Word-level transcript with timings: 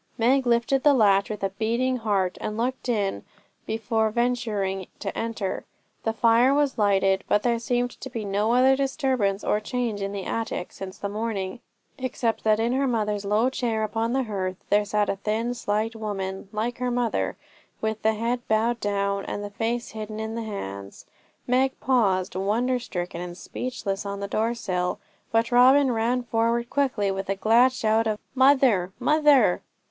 Meg 0.17 0.47
lifted 0.47 0.81
the 0.81 0.95
latch 0.95 1.29
with 1.29 1.43
a 1.43 1.51
beating 1.59 1.97
heart, 1.97 2.35
and 2.41 2.57
looked 2.57 2.89
in 2.89 3.23
before 3.67 4.09
venturing 4.09 4.87
to 4.97 5.15
enter. 5.15 5.63
The 6.05 6.11
fire 6.11 6.55
was 6.55 6.79
lighted, 6.79 7.23
but 7.27 7.43
there 7.43 7.59
seemed 7.59 7.91
to 8.01 8.09
be 8.09 8.25
no 8.25 8.51
other 8.53 8.75
disturbance 8.75 9.43
or 9.43 9.59
change 9.59 10.01
in 10.01 10.11
the 10.11 10.25
attic 10.25 10.71
since 10.71 10.97
the 10.97 11.07
morning, 11.07 11.59
except 11.99 12.43
that 12.45 12.59
in 12.59 12.73
her 12.73 12.87
mother's 12.87 13.25
low 13.25 13.51
chair 13.51 13.83
upon 13.83 14.11
the 14.11 14.23
hearth 14.23 14.55
there 14.71 14.85
sat 14.85 15.07
a 15.07 15.17
thin 15.17 15.53
slight 15.53 15.95
woman, 15.95 16.49
like 16.51 16.79
her 16.79 16.89
mother, 16.89 17.37
with 17.79 18.01
the 18.01 18.15
head 18.15 18.41
bowed 18.47 18.79
down, 18.79 19.23
and 19.25 19.43
the 19.43 19.51
face 19.51 19.89
hidden 19.91 20.19
in 20.19 20.33
the 20.33 20.41
hands. 20.41 21.05
Meg 21.45 21.79
paused, 21.79 22.35
wonder 22.35 22.79
stricken 22.79 23.21
and 23.21 23.37
speechless, 23.37 24.03
on 24.03 24.19
the 24.19 24.27
door 24.27 24.55
sill; 24.55 24.97
but 25.31 25.51
Robin 25.51 25.91
ran 25.91 26.23
forward 26.23 26.71
quickly, 26.71 27.11
with 27.11 27.29
a 27.29 27.35
glad 27.35 27.71
shout 27.71 28.07
of 28.07 28.17
'Mother! 28.33 28.91
mother!' 28.99 29.61